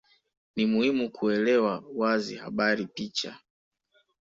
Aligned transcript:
Ni 0.55 0.65
muhimu 0.65 1.09
kuelewa 1.11 1.83
wazi 1.95 2.35
habari 2.35 2.87
picha 2.87 3.39